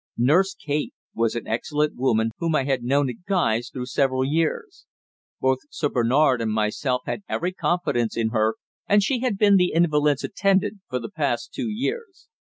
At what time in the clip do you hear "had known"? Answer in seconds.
2.63-3.07